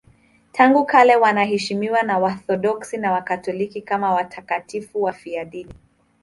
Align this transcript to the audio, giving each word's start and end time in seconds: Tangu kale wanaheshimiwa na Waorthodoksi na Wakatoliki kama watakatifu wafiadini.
Tangu 0.51 0.85
kale 0.85 1.15
wanaheshimiwa 1.15 2.03
na 2.03 2.17
Waorthodoksi 2.19 2.97
na 2.97 3.11
Wakatoliki 3.11 3.81
kama 3.81 4.13
watakatifu 4.13 5.03
wafiadini. 5.03 5.73